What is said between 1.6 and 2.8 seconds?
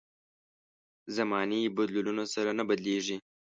بدلونونو سره نه